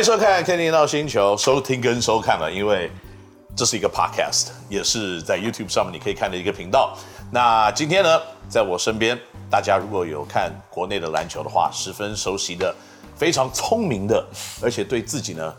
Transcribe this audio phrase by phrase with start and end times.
[0.00, 2.90] 迎收看《天天闹星球》，收听跟收看了，因为
[3.54, 6.96] 这是一个 podcast，也是在 YouTube 上面你可以看的一个频道。
[7.30, 8.18] 那今天呢，
[8.48, 9.18] 在我身边，
[9.50, 12.74] 大家如果有看国内的篮球的话，十分熟悉的、
[13.14, 14.26] 非常聪明的，
[14.62, 15.54] 而且对自己呢。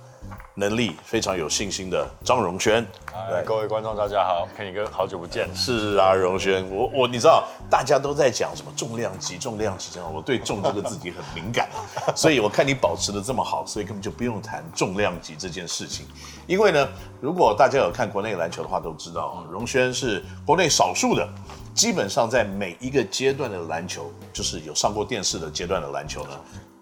[0.55, 2.85] 能力非常有信心的张荣轩，
[3.29, 5.47] 对，各位观众大家好，Kenny 哥好久不见。
[5.55, 11.69] 是啊，荣轩，我我你知道大家都在讲什么重量级，重量级这样，我对重这个字己很敏感，
[12.13, 16.05] 所以我看你保持的这么好，所以根本就不用谈重量级这件事情。
[16.47, 16.85] 因为呢，
[17.21, 21.25] 如果大家有看国内篮球的话，都知道荣轩是国内少数的，
[21.73, 26.31] 基本上在每一个阶段的篮球，就是有上过电视的阶段的篮球呢，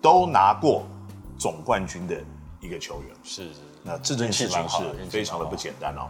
[0.02, 0.84] 都拿过
[1.38, 2.16] 总冠军的。
[2.62, 6.10] 一个球员是，是，那这件事情是非常的不简单哦。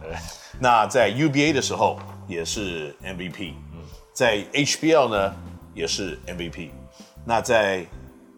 [0.58, 3.82] 那在 UBA 的时候也是 MVP，嗯，
[4.12, 5.36] 在 HBL 呢
[5.74, 6.70] 也是 MVP，
[7.24, 7.86] 那在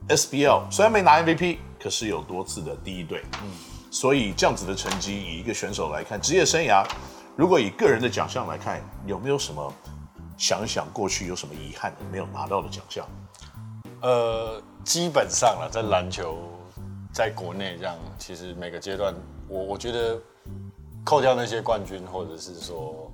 [0.09, 3.51] SBL 虽然没拿 MVP，可是有多次的第一队，嗯，
[3.91, 6.87] 所以这样子的成绩，以一个选手来看，职业生涯，
[7.35, 9.73] 如果以个人的奖项来看，有没有什么
[10.37, 13.09] 想想过去有什么遗憾没有拿到的奖项？
[14.03, 16.52] 呃，基本上了，在篮球。
[17.13, 19.15] 在国内这样，其实每个阶段，
[19.47, 20.19] 我我觉得
[21.05, 23.11] 扣掉那些冠军，或者是说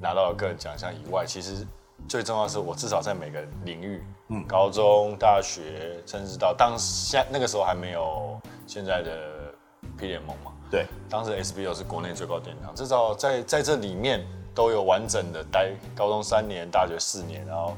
[0.00, 1.66] 拿到了个人奖项以外，其实
[2.08, 9.52] 最重要的是我至少在每个领域，嗯，高中、大学，甚至到当下那个时候还没有现在的
[9.98, 17.76] P 联盟嘛，对，当时 SBL 是国内最高殿堂，至少在在这里面都有完整的待高中三年，大学四年，然后。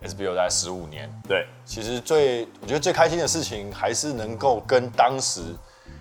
[0.00, 5.42] 大概十五年，对，其实最我觉得最开心的事情还是能够跟当时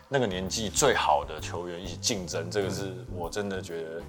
[0.08, 4.02] 那个年纪最好的球员一起竞争，这个是我真的觉得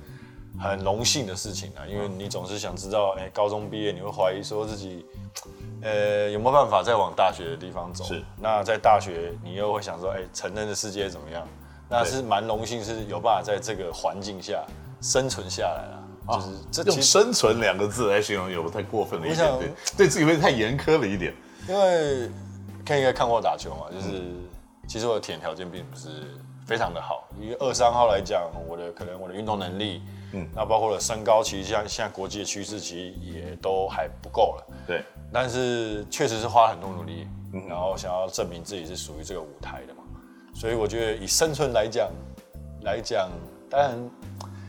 [0.61, 1.86] 很荣幸的事情啊。
[1.86, 5.05] 因为你总是想知道，哎，高中毕业你会怀疑说自己，
[5.83, 8.05] 呃，有没有办法再往大学的地方走？
[8.05, 8.22] 是。
[8.36, 11.47] 那在大学你又会想说，哎，成人的世界怎么样？
[11.88, 14.62] 那是蛮荣幸，是有办法在这个环境下
[15.00, 15.97] 生存下来了。
[16.28, 21.34] 就是这用“生存”两个字来形容，有不太过分了一点，对，对自己会太严苛了一点。
[21.69, 22.28] 因为
[22.84, 24.22] Ken 应该看过打球嘛，就是
[24.87, 26.09] 其实我的体能条件并不是
[26.66, 27.28] 非常的好。
[27.41, 30.03] 以二三号来讲，我的可能我的运动能力，
[30.33, 34.66] 嗯，那包括了身高，其实像现在国际的趋势，其实也都还不够了。
[34.87, 35.03] 对，
[35.33, 37.27] 但是确实是花了很多努力，
[37.69, 40.03] 然后想要证明自己是属于这个舞台的嘛。
[40.55, 42.10] 所以我觉得以生存来讲，
[42.83, 43.31] 来讲，
[43.71, 44.10] 当然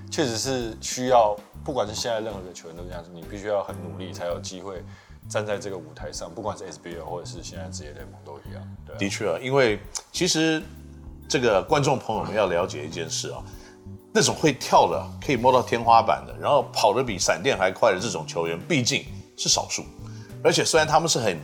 [0.10, 1.36] 确实是需要。
[1.62, 4.82] 不管是现在任何的球员都这样子，你必须要很努力才有机会
[5.28, 6.32] 站在这个舞台上。
[6.34, 8.64] 不管是 SBL 或者是现在职业联盟都一样。
[8.86, 8.98] 对啊。
[8.98, 9.78] 的确啊，因为
[10.12, 10.64] 其实
[11.28, 13.44] 这个观众朋友们要了解一件事啊，
[14.14, 19.06] 那种会跳的可以摸到天花板的，然后跑得比闪电还快的这种球员，毕竟
[19.36, 19.84] 是少数。
[20.42, 21.38] 而且虽然他们是很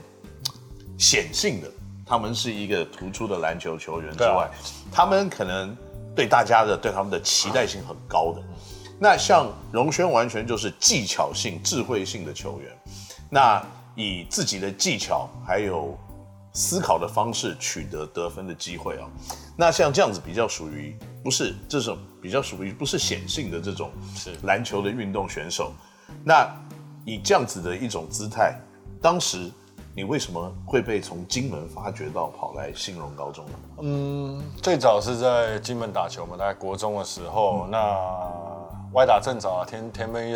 [0.97, 1.69] 显性的，
[2.05, 4.49] 他们是一个突出的篮球球员之外，
[4.91, 5.75] 他们可能
[6.15, 8.41] 对大家的对他们的期待性很高的。
[8.97, 12.71] 那像荣轩完全就是技巧性、智慧性的球员，
[13.29, 13.61] 那
[13.93, 15.97] 以自己的技巧还有
[16.53, 19.09] 思考的方式取得得分的机会啊。
[19.57, 23.91] 那像这样子比较属于不是这种比较属于不是显性的这种
[24.43, 25.73] 篮球的运动选手。
[26.23, 26.49] 那
[27.03, 28.57] 以这样子的一种姿态，
[29.01, 29.51] 当时
[29.95, 33.51] 你为什么会被从金门发掘到跑来新荣高中呢？
[33.79, 38.65] 嗯，最早是在金门打球嘛，大概国中的时候，嗯、那。
[38.93, 40.33] 歪打正着啊，田田本一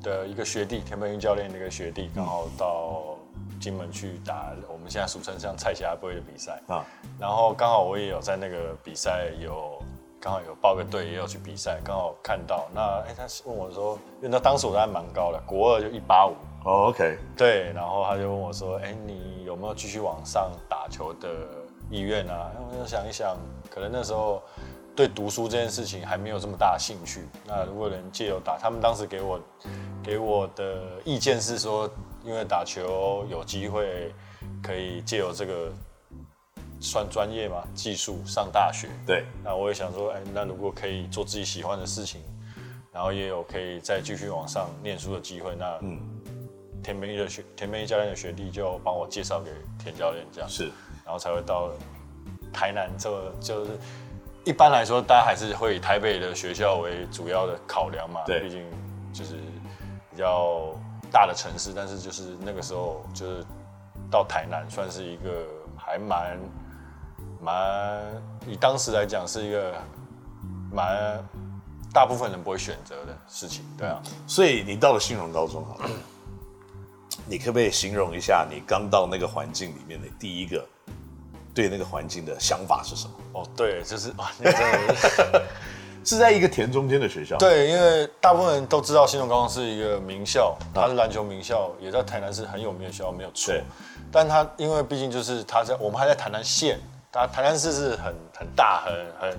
[0.00, 3.16] 的一个学弟，田本一教练的一个学弟，刚好到
[3.60, 6.84] 金门去打我们现在俗称像蔡霞杯的比赛啊，
[7.18, 9.76] 然后刚好我也有在那个比赛有
[10.20, 16.34] 刚好有报个队，也有去比赛，刚好看到那哎，他问我说，因为那当时我还蛮高的，国二就一八五
[16.64, 21.28] 哦，OK，对，然后他就问我说，哎，你有没有继续往上打球的
[21.90, 22.50] 意愿啊？
[22.54, 23.36] 然后我就想一想，
[23.70, 24.42] 可能那时候。
[24.96, 27.26] 对读书这件事情还没有这么大的兴趣。
[27.44, 29.40] 那如果能借由打，他们当时给我
[30.04, 31.90] 给我的意见是说，
[32.22, 34.14] 因为打球有机会
[34.62, 35.72] 可以借由这个
[36.78, 38.88] 算专业嘛，技术上大学。
[39.04, 39.24] 对。
[39.42, 42.22] 那我也想说，哎，那如果可以做自己喜欢的事情，
[42.92, 45.98] 然后也有可以再继续往上念书的机会，那嗯，
[46.84, 49.50] 田本一的学田本一教练的学弟就帮我介绍给
[49.82, 50.70] 田教练，这样是，
[51.04, 51.70] 然后才会到
[52.52, 53.70] 台南这个就是。
[54.46, 58.20] 一般来说，大家还是会以台北的学校为主要的考量嘛。
[58.26, 58.62] 对，毕竟
[59.10, 59.36] 就是
[60.10, 60.74] 比较
[61.10, 63.42] 大的城市，但是就是那个时候就是
[64.10, 65.46] 到台南，算是一个
[65.78, 66.38] 还蛮
[67.40, 68.02] 蛮
[68.46, 69.72] 以当时来讲是一个
[70.70, 71.24] 蛮
[71.90, 73.64] 大部分人不会选择的事情。
[73.78, 75.88] 对啊，所以你到了新荣高中好了，
[77.26, 80.64] 你可不可以形容一下你刚到那个环境里面的第一个
[81.54, 83.12] 对那个环境的想法是什么？
[83.32, 85.08] 哦，对，就是哇，那真的是
[86.04, 87.36] 是在一个田中间的学校。
[87.38, 93.54] 对，因为大部分人都知道新竹高中是一个名校，它是篮球名校，也在台南是很有名的学校，没有错。
[94.12, 96.78] 但它因为毕竟就是它在我们还在台南县，
[97.10, 99.38] 它台南市是很很大，很很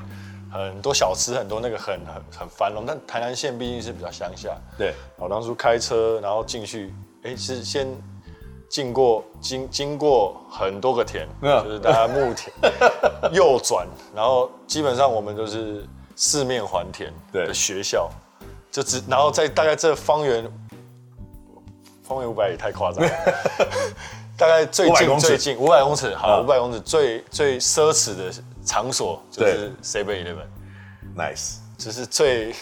[0.51, 2.83] 很多小吃，很多那个很很很繁荣。
[2.87, 4.57] 但台南县毕竟是比较乡下。
[4.75, 6.91] 对，我当初开车然后进去，
[7.25, 7.87] 哎，是先。
[8.67, 12.51] 经过经经过很多个田，嗯、就是大家牧田，
[13.31, 15.85] 右转，然后基本上我们就是
[16.15, 18.09] 四面环田的学校，
[18.71, 20.51] 就只然后在大概这方圆
[22.03, 23.09] 方圆五百也太夸张了，
[24.35, 28.33] 大概最近最近五百公尺，好五百公尺最最奢侈的
[28.65, 30.25] 场所就是 Seven
[31.15, 32.53] Eleven，Nice，就是最。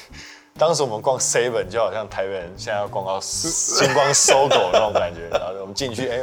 [0.55, 6.19] 当时我们逛 Seven 就好像台北人现在要逛到星光 SOGO 那种感觉， 然后我们进去，哎，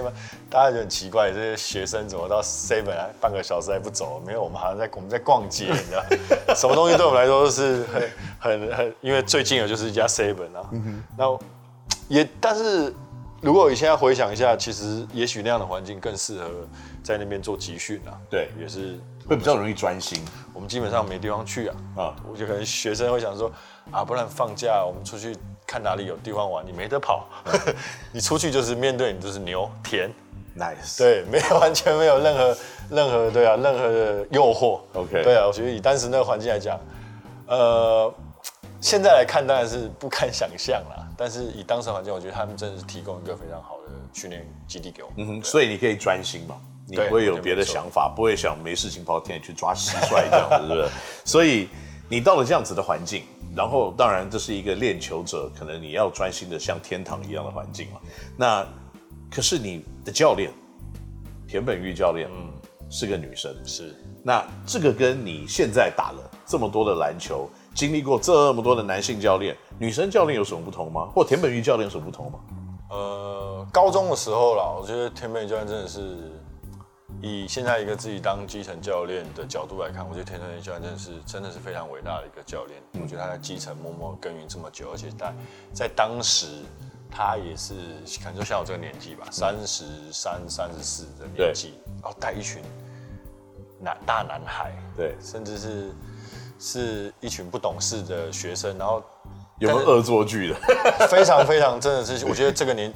[0.48, 4.22] 大家就很奇怪，这些学生怎么到 Seven 半个小时还不走？
[4.24, 5.92] 没有，我们好像在我们在逛街， 你知
[6.46, 10.70] 道，什么东西对我们来说都是很很很，因为最近的就是一家 Seven 啊。
[11.18, 11.40] 然后
[12.06, 12.94] 也，但是
[13.40, 16.48] 如果你现在回想一下，其实也许那样的环境更适合
[17.02, 18.14] 在那边做集训啊。
[18.30, 18.96] 对，也是
[19.26, 20.24] 会比较容易专心。
[20.54, 23.50] 我们基本上没地方去啊，啊，我就可能学生会想说。
[23.92, 27.26] 啊，不然放假我们出去看哪里有地方玩，你没得跑，
[28.12, 30.10] 你出去就是面对你就是牛田
[30.56, 32.56] ，nice，对，没有完全没有任何
[32.90, 36.78] 任何对啊任何的诱惑，OK，对啊，我觉得以当时那个环境来讲，
[37.46, 38.12] 呃，
[38.80, 46.56] 现在来看当然是不堪想象啦，但是以当时环境，我觉得他们真的是提供一个非常好的训练基地给我们，嗯哼，所以你可以专心嘛，
[46.88, 50.88] 你不会有别的想法，不会想没事情跑到田里去抓蟋蟀这样子，是不是？
[51.24, 51.68] 所以
[52.08, 53.24] 你到了这样子的环境。
[53.54, 58.00] 然后，当然，这是一个练球者，可能你要专心的像天堂一样的环境嘛。
[58.36, 58.66] 那
[59.30, 60.52] 可是你的教练
[61.48, 62.48] 田本玉教练，嗯，
[62.88, 63.94] 是个女生，是。
[64.22, 71.08] 那这个跟你现在打了这么多的篮球，经历过这么多的男性教练，女生教练有什么不同吗？
[71.14, 72.38] 或田本玉教练有什么不同吗？
[72.90, 76.39] 呃，高中的时候啦，我觉得田本玉教练真的是。
[77.22, 82.80] 以现在一个自己当基层教练的角度来看，我觉得田本玉教练真的是真的是非常伟大的一个教练。
[82.92, 85.34] 嗯、我觉得他在基层默默耕耘这么久，而且在
[85.74, 86.46] 在当时
[87.10, 87.74] 他也是
[88.22, 92.62] 可能就像我这个年纪吧，三十三、三十四的年纪，然后带一群
[93.78, 95.92] 男大男孩，对，甚至是
[96.58, 99.02] 是一群不懂事的学生，然后
[99.58, 100.54] 有没有恶作剧的？
[101.06, 102.90] 非常非常真的是，我觉得这个年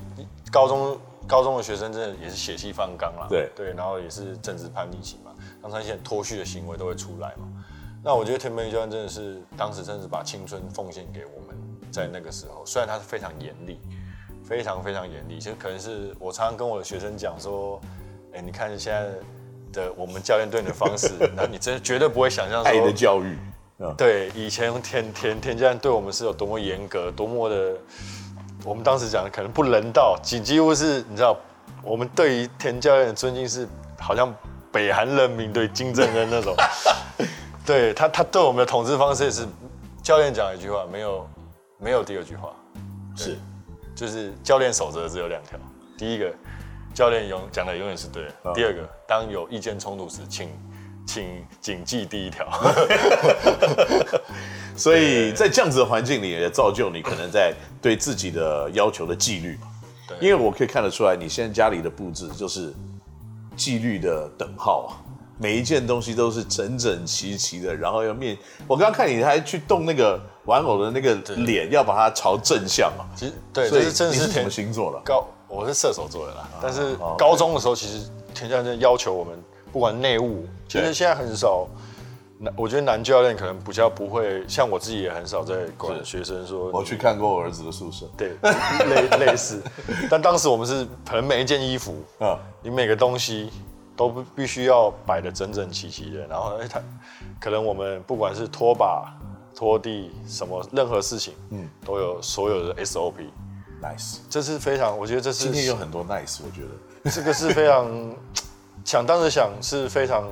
[0.51, 0.99] 高中。
[1.27, 5.33] 高中的学生真的也是血气方刚啦，对对，然后也是正值叛逆期嘛，
[5.63, 7.49] 当时一些脱序的行为都会出来嘛。
[8.03, 11.57] 那我觉得田本玉教练真的是当时真的是把青春奉献给我们，
[11.91, 13.81] 在那个时候，虽然他是非常严厉，
[14.45, 17.81] 非常非常严厉，其实可能是我常常跟我的学生讲说，
[18.35, 19.09] 哎，你看现在
[19.73, 23.39] 的我们教练对你的方式， 那你真的绝对不会想象说爱的教育，
[23.97, 27.77] 对，以前田田田教练对我们是有多么严格，多么的。
[28.65, 31.37] 我们当时讲的可能不人道，几几乎是你知道，
[31.83, 33.69] 我们对于田教练的尊敬是
[34.01, 34.35] 好像
[34.73, 36.55] 北韩人民对金正恩那种，
[37.67, 39.47] 对他他对我们的统治方式是，
[40.03, 41.29] 教练讲一句话，没有
[41.79, 42.55] 没有第二句话，
[43.17, 43.37] 是，
[43.95, 45.59] 就是教练守则只有两条，
[45.99, 46.33] 第一个
[46.95, 50.49] 教练永讲的永远是对的，哦、第二个当有意见冲突时，请
[51.07, 52.47] 请谨记第一条。
[54.77, 59.69] 所以在这样子的环境里，也造就你可能在对自己的要求的纪律嘛。
[60.09, 62.75] 对，因为我可以看得出来，你现在家里的布置就是
[63.57, 64.99] 纪律的等号啊，
[65.39, 68.37] 每一件东西都是整整齐齐的，然后要面。
[68.67, 73.07] 我刚刚看你还去动那个玩偶的那个脸，要把它朝正向嘛。
[73.15, 75.01] 其实对，所以你是什么星座的？
[75.05, 76.49] 高，我是射手座的啦。
[76.61, 79.41] 但是高中的时候，其实田教练要求我们，
[79.75, 81.67] 不管内务，其实现在很少。
[82.57, 86.71] 我觉得男教练可能比较不会，像我自己也很少在管学生说。
[86.71, 88.37] 我去看过我儿子的宿舍，对，
[88.87, 89.61] 类 类似。
[90.09, 93.51] 但当时我们是可能每一件衣服，啊，你每个东西
[93.97, 96.25] 都必须要摆的整整齐齐的。
[96.29, 96.81] 然后，哎，他
[97.41, 99.13] 可能我们不管是拖把、
[99.57, 103.15] 拖地什么，任何事情，嗯，都有所有的 SOP。
[103.83, 107.87] Nice，这是非常，我觉得这是今天有很多 nice，我觉得这个是非常
[108.85, 110.29] 想当时想是非常。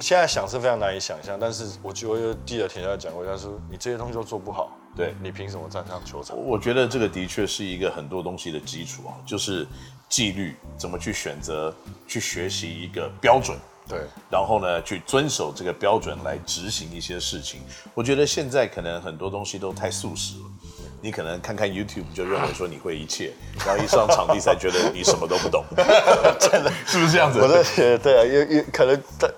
[0.00, 6.36] 现在想是非常难以想象，但是我就记得田教练讲过，他说你这些东西都做不好，对，你凭什么站上球场？
[6.36, 9.66] 我觉得这个的确是一个很多东西的基础啊，就是
[10.08, 11.74] 纪律，怎么去选择，
[12.06, 13.58] 去学习一个标准，
[13.88, 17.62] 对，然后呢，去遵守这个标准来执行一些事情。
[17.92, 20.44] 我觉得现在可能很多东西都太速食了，
[21.00, 23.32] 你可能看看 YouTube 就认为说你会一切，
[23.64, 25.64] 然后一上场地才觉得你什么都不懂，
[26.40, 27.38] 真的是不是这样子？
[27.40, 29.28] 我在觉得对啊，也也可能大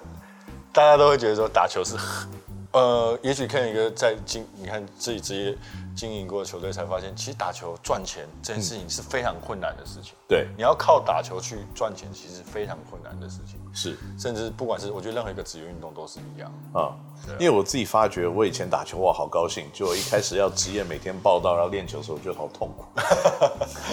[0.73, 1.97] 大家都会觉得说打球是，
[2.73, 5.59] 呃，也许看一个在经你看自己职业
[5.97, 10.13] 经营过的球队才发现，其实打球赚钱这件事情是非常困难的事情。
[10.29, 13.59] 对，你要靠打球去赚钱，其实非常困难的事情。
[13.73, 16.95] 是，甚至不管是我觉得任何一个职业运动都是一样啊。
[17.39, 22.85] 因为我自己发觉，我以前打球哇好高兴，就我一开始要职业每天报道，然后练球的时候，我觉得好痛苦。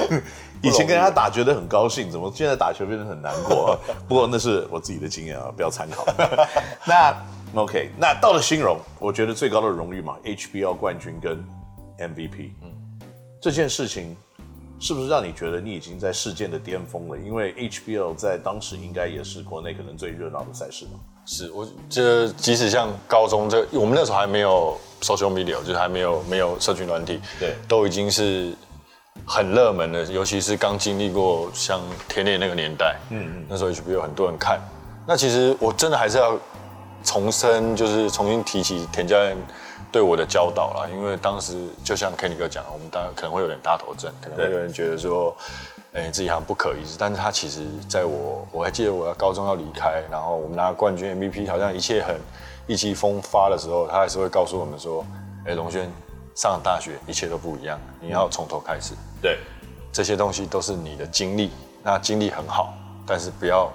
[0.62, 3.78] 以前跟人家打觉得很高兴，怎么现在打球变得很难过？
[4.08, 6.06] 不过那是我自己的经验啊，不要参考。
[6.86, 7.16] 那
[7.54, 11.38] OK，那到了新荣，我觉得最高的荣誉嘛，HBL 冠军跟
[11.98, 12.72] MVP，嗯，
[13.42, 14.16] 这件事情。
[14.80, 17.18] 是不是让你觉得你已经在事件的巅峰了？
[17.18, 21.00] 因为 HBL 在当时应该也是国内可能最热闹的赛事嘛。
[21.26, 28.54] 是，我这即使像高中这，我们那时候还没有 social media，就是还没有没有社群软体，对，都已经是
[29.26, 30.04] 很热门的。
[30.06, 34.62] 尤其是刚经历过像田联那个年代，嗯嗯，那时候 HBL 很多人看。
[35.08, 36.38] 那其实我真的还是要
[37.04, 39.36] 重申，就是重新提起田教练。
[39.90, 45.34] 对我的教导啦，因为当时就像 Kenny 哥讲，我们当然可能会有点大头症，可能会有人觉得说，
[45.94, 46.98] 哎，自己好像不可一世。
[47.00, 52.20] 但是他其实在我，我还记得我要高中要离开，然后我们拿冠军 MVP，好像一切很
[52.68, 55.06] 意气风发的时候，他还是会告诉我们说，
[55.46, 55.90] 哎，龙轩
[56.36, 58.94] 上了大学一切都不一样，你要从头开始。
[59.22, 59.40] 对，
[59.94, 61.50] 这些东西都是你的经历，
[61.82, 62.74] 那经历很好，
[63.06, 63.72] 但是不要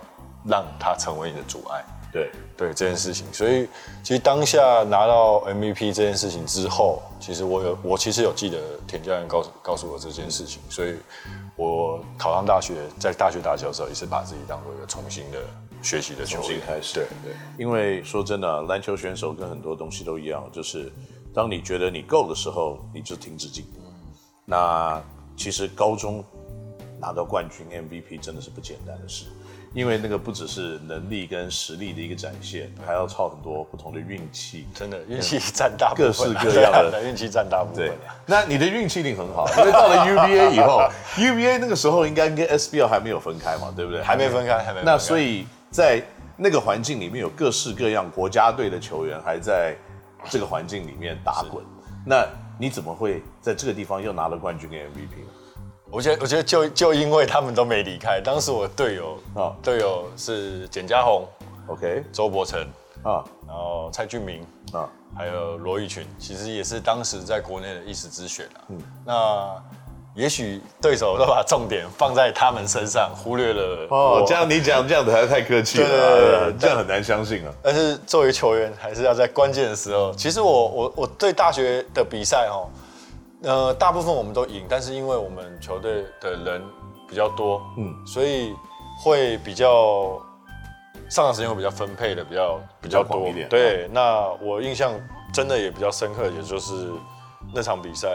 [0.46, 1.82] 让它成为你的阻碍。
[2.12, 3.66] 对对这件事情，所以
[4.02, 10.94] 其实当下拿到 MVP 这件事情之后，其实我有我其实有记得田教练告诉告诉我这件事情，所以
[11.56, 15.38] 我考上大学，在大学打球的时候，也是把自己当做一个重新的
[15.82, 16.94] 学习的球新开始。
[16.94, 20.92] 对对，因为说真的，篮球选手跟很多东西都一样，就是
[21.34, 23.80] 当你觉得你够的时候，你就停止进步。
[24.44, 25.02] 那
[25.34, 26.22] 其实高中
[27.00, 29.24] 拿到冠军 MVP 真的是不简单的事。
[29.74, 37.86] 因为那个不只是能力跟实力的一个展现，还要靠很多不同的运气，真的运气占大部分，各式各样的 运气占大部分。
[37.86, 40.82] 对，那你的运气一定很好，因为到了 UBA 以后，
[41.16, 44.02] UBA 那个时候应该跟 SBL 还没有分开嘛，对不对？
[44.02, 44.82] 还没分开，还没。
[44.84, 46.02] 那所以在
[46.36, 49.74] 那个环境里面有各式各样国家队的球员还在
[50.28, 51.64] 这个环境里面打滚，
[52.04, 52.26] 那
[52.58, 55.30] 你怎么会在这个地方又拿了冠军跟 MVP 呢？
[55.92, 61.28] 我觉得，我觉得就就因为他们都没离开，当时我队友啊，队友是简家宏
[61.66, 62.58] ，OK，周伯成
[63.02, 64.40] 啊，然后蔡俊明
[64.72, 68.58] 啊，还有罗玉群，其实也是当时在国内的一时之选啊。
[68.68, 69.62] 嗯，那
[70.14, 74.24] 也许对手都把重点放在他们身上，忽略了哦。
[74.26, 77.52] 这样你讲这样子还是太客气了，对对对，这样很难相信啊。
[77.62, 80.10] 但是作为球员，还是要在关键的时候。
[80.14, 82.64] 其实我我我对大学的比赛哦。
[83.44, 86.62] 呃，大部分我们都赢，但是因为我们球队的人
[87.08, 88.54] 比较多，嗯，所以
[89.02, 90.20] 会比较
[91.08, 93.48] 上场时间会比较分配的比较比较多一点。
[93.48, 94.92] 对，那我印象
[95.34, 96.90] 真的也比较深刻，也就是
[97.52, 98.08] 那场比赛，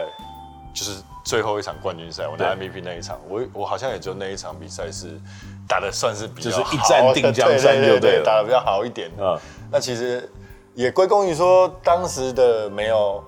[0.74, 5.20] 就是最后一场冠军赛，我拿 MVP 那一场，我我好像也就那一场比赛是
[5.68, 9.10] 打的算是比较好，就是一战定江山，对对对，打的比较好一点。
[9.18, 9.38] 嗯，
[9.70, 10.26] 那其实
[10.74, 13.22] 也归功于说当时的没有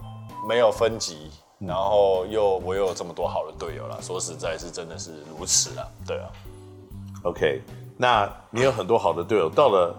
[0.48, 1.30] 没有分级。
[1.66, 6.28] 然后又我又有这么多好的队友了，说实在是真的是如此啊，对啊。
[7.22, 7.60] OK，
[7.98, 9.94] 那你有很多好的队友，到了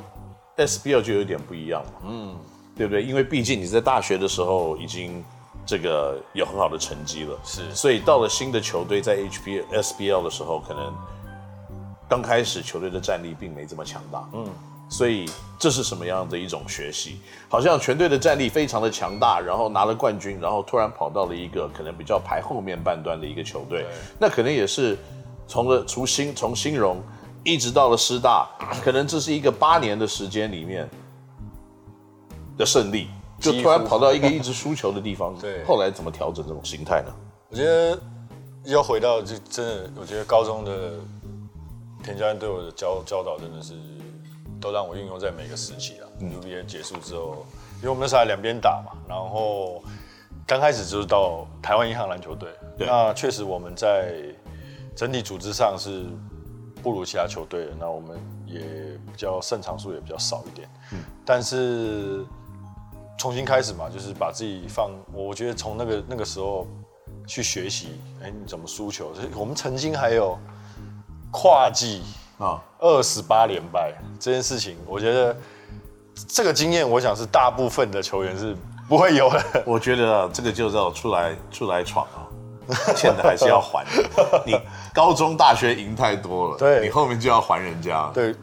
[0.58, 2.36] SBL 就有点不一样了，嗯，
[2.76, 3.04] 对不对？
[3.04, 5.24] 因为毕竟你在大学的时候已经
[5.66, 10.92] 这个有很好的成绩了，是，所以到了新的球队在 HBL SBL 的时候，可能
[12.10, 14.48] 刚开始球队的战力并没这么强大，嗯。
[14.92, 15.26] 所以
[15.58, 17.18] 这是什么样的一种学习？
[17.48, 23.86] 好像全队的战力非常的强大，然后拿了冠军，然后突然跑到了一个可能比较排后面半段的一个球队，
[24.20, 24.98] 那可能也是
[25.48, 27.02] 从了从新从新荣
[27.46, 28.50] 一直到了师大，
[28.84, 30.90] 可能这是一个八年的时间里面
[32.58, 33.08] 的胜利，
[33.40, 35.34] 就突然跑到一个一直输球的地方。
[35.40, 37.14] 对，后来怎么调整这种心态呢？
[37.50, 37.98] 我觉得
[38.66, 40.96] 要回到这真的，我觉得高中的
[42.04, 43.74] 田教练对我的教教导真的是。
[44.62, 46.08] 都让我运用在每个时期了。
[46.22, 47.46] UBA 结束之后，
[47.78, 49.84] 因为我们那时候还两边打嘛，然后
[50.46, 52.50] 刚开始就是到台湾银行篮球队。
[52.78, 54.14] 那确实我们在
[54.96, 56.06] 整体组织上是
[56.84, 58.62] 不如其他球队的，那我们也
[59.08, 60.70] 比较胜场数也比较少一点。
[60.94, 62.24] 嗯，但是
[63.18, 66.68] 重新开始嘛，就是把自己放，我觉得从那个那个时候
[67.28, 69.12] 去学习，哎，你怎么输球？
[69.36, 70.38] 我们曾经还有
[71.32, 72.04] 跨季。
[72.42, 75.38] 啊，二十八连败这件事情，我觉得
[76.28, 78.58] 这个经验，我想是大部分的球员是
[78.90, 79.64] 不会有的。
[79.64, 82.26] 我觉得啊这个就叫出来出来闯啊，
[82.96, 84.44] 欠的还是要还的。
[84.44, 84.60] 你
[84.92, 88.10] 高中、大学赢太多了，对，你后面就要还人家。
[88.12, 88.36] 对，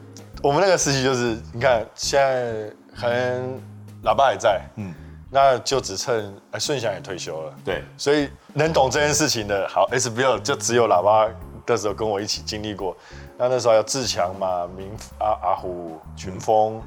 [0.42, 3.60] 我们那个时期就是，你看现在可能
[4.04, 4.94] 喇叭还在，嗯，
[5.28, 11.28] 那就只剩哎顺祥也退休了，对，所以能懂这件事情的，好 SBL 就只有喇叭
[11.66, 12.96] 的时候跟我一起经历过。
[13.38, 14.90] 那那时候还有志强嘛，明
[15.20, 16.82] 阿阿虎、群峰，嗯、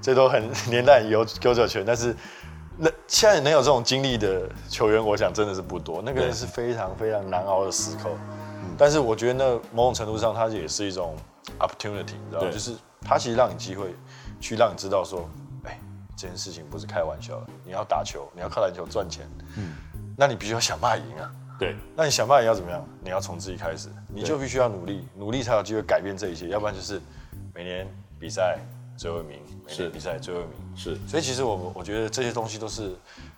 [0.00, 2.16] 这都很 年代有有久全，但是。
[2.78, 6.02] 那现在能有这种经历的球员，我想真的是不多。
[6.02, 8.10] 那个人是非常非常难熬的时刻，
[8.62, 11.16] 嗯、但是我觉得那某种程度上，它也是一种
[11.58, 12.50] opportunity，你知道吗？
[12.50, 13.94] 就是它其实让你机会
[14.40, 15.26] 去让你知道说，
[15.64, 15.80] 哎、欸，
[16.18, 17.46] 这件事情不是开玩笑的。
[17.64, 19.72] 你要打球，你要靠篮球赚钱，嗯，
[20.14, 21.32] 那你必须要想办法赢啊。
[21.58, 22.86] 对，那你想办法要怎么样？
[23.02, 26.48] 你要从自己开始，你就必须要努力，努力才有机会改变这一切。
[26.48, 27.00] 要不然就是
[27.54, 27.86] 每年
[28.18, 28.58] 比赛
[28.96, 30.76] 最后一名，每年比赛最后一名。
[30.76, 32.94] 是，所以其实我我觉得这些东西都是，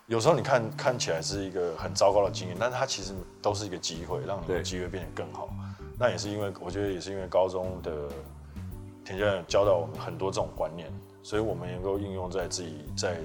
[0.07, 5.49] 有时候你看看起来是一个很糟糕的经验，但是它其实都是一个机会，让你的机会变得更好。
[5.97, 7.93] 那也是因为我觉得也是因为高中的
[9.05, 13.17] 田教练教导我们很多这种观念，所以我们能够应用在自己在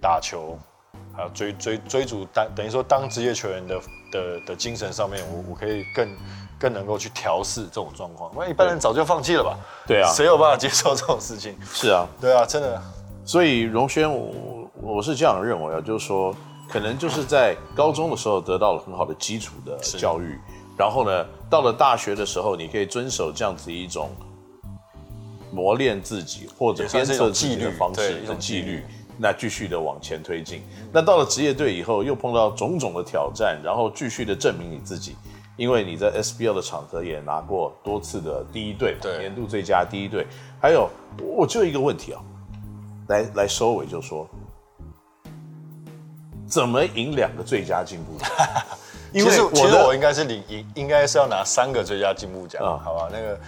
[0.00, 0.58] 打球，
[1.14, 3.80] 还有追追追逐当等于说当职业球员的
[4.12, 6.08] 的的精神上面，我我可以更。
[6.60, 9.56] 更能够去调试这种状况，那一般人早就放弃了吧？
[9.86, 11.56] 对啊，谁有办法接受这种事情？
[11.72, 12.82] 是啊，对啊，真的。
[13.24, 16.36] 所以荣轩，我我是这样认为啊，就是说，
[16.68, 20.38] 可能就是在高中的时候得到了很好的基础的教育，
[20.76, 24.10] 然后呢，到了大学的时候，你可以遵守这样子一种
[25.50, 28.84] 磨练自己或者鞭策自己的方式，一种纪律，
[29.20, 30.62] 那继续的往前推进。
[30.90, 35.14] 那到了职业队以后，又碰到种种的挑战，然后继续的证明你自己。
[35.56, 40.26] 因为你在 SBL 的场合也拿过多次的第一队，对，年度最佳第一队。
[40.58, 40.88] 还有，
[41.22, 42.22] 我就一个问题啊，
[43.08, 44.26] 来来收尾就说，
[46.46, 48.30] 怎么赢两个最佳进步奖？
[49.12, 53.10] 因为我其实我应该是领赢，应该是要拿三个最佳进步奖，嗯，好吧？
[53.12, 53.38] 那个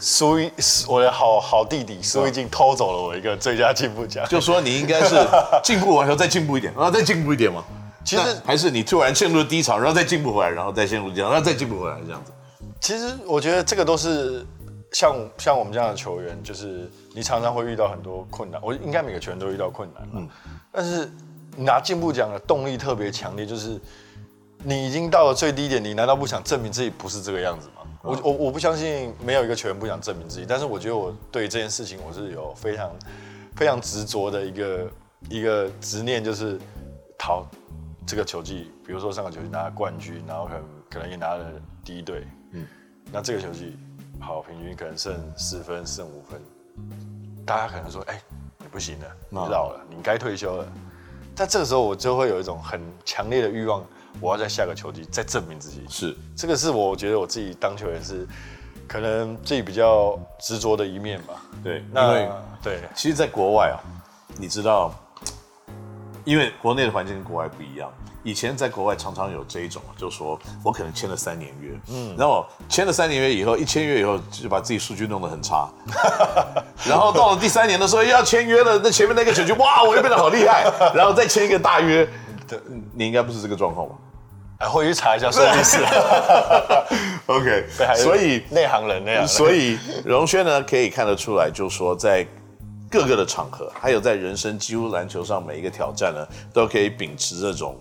[0.00, 0.50] 苏一，
[0.88, 5.16] 我的好好弟弟苏一静偷走了我一个最佳进步奖，就说你应该是
[5.62, 7.64] 进步完后再进步一点， 然后再进步一点嘛。
[8.04, 12.32] 其实还是你突然陷入低潮，然后再进步回来，然后再陷入低潮，然后再进步回来这样子。
[12.80, 14.44] 其实我觉得这个都是
[14.90, 18.60] 像像我们这样的球员，就是你常常会遇到很多困难。
[18.62, 20.28] 我应该每个球员都遇到困难，嗯。
[20.72, 21.08] 但是
[21.56, 23.80] 拿进步奖的动力特别强烈，就是
[24.64, 27.81] 你已经到了最低点，你难道不想证明自己不是这个样子吗？
[28.04, 32.90] 嗯、我我我不相信没有一个球员不想证明自己，但是我觉得我对这件事情我是有非常
[33.56, 34.90] 非常执着的一个
[35.28, 36.58] 一个执念，就是
[37.18, 37.46] 逃。
[38.04, 41.44] 这个球季，比如说上个球季拿了冠军，然后可能可能也拿了
[41.84, 42.66] 第一队，嗯，
[43.12, 43.78] 那这个球季
[44.20, 46.42] 好，平均可能剩四分、剩五分，
[47.46, 48.20] 大家可能说，哎，
[48.58, 50.66] 你不行了，你老了，你该退休了。
[51.32, 53.86] 但这个时候我就会有一种很强烈的欲望，
[54.20, 55.82] 我要在下个球季再证明自己。
[55.88, 58.26] 是，这个是我觉得我自己当球员是
[58.86, 61.34] 可能自己比较执着的一面吧。
[61.62, 62.30] 对，那因为
[62.62, 63.76] 对，其实，在国外啊，
[64.38, 64.94] 你知道。
[66.24, 67.90] 因为国内的环境跟国外不一样，
[68.22, 75.68] 以前在国外常常有这一种，就是说我可能签了三年约，嗯，然后签了三年约以后，一签约以后就把自己数据弄得很差，
[76.86, 80.62] 然后到了第三年的时候又要签约了，那前面那个球就哇，我又变得好厉害，
[80.94, 82.08] 然后再签一个大约，
[82.56, 82.60] 对，
[82.94, 83.94] 你应该不是这个状况吧？
[84.58, 85.78] 哎，回去查一下设计师，
[87.26, 92.26] OK，所以内行人那样，所以荣轩呢可以看得出来，就是说在。
[92.90, 97.74] 各个的场合，还有在人生几乎篮球上每一个挑战呢，都可以秉持这种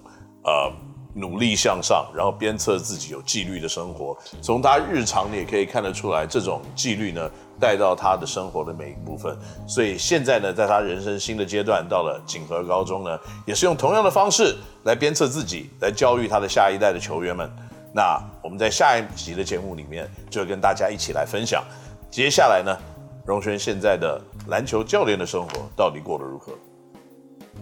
[0.46, 0.72] 呃
[1.14, 4.18] 努力向上，然后鞭策自己有纪律的生活。
[4.42, 9.38] 从他日常你也可以看得出来，这种纪律呢带到他的生活的每一部分。
[9.68, 17.50] 所以现在呢，在他人生新的阶段，到了锦和高中呢，也是用同样的方式来鞭策自己，来教育他的下一代的球员们。
[17.94, 21.64] 那我们在下一集的节目里面，就跟大家一起来分享。
[22.10, 22.78] 接下来呢，
[23.26, 24.20] 荣轩现在的。
[24.48, 26.52] 篮球教练的生活到底过得如何？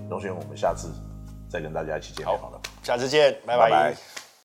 [0.10, 0.88] 荣轩，我们下次
[1.50, 3.70] 再跟大家一起见面好了，下次见，拜拜。
[3.70, 4.09] 拜拜。